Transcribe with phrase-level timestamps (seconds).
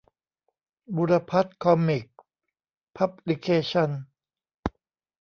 [0.95, 2.15] บุรพัฒน์ คอมิคส์
[2.97, 4.01] พับลิเคชันส์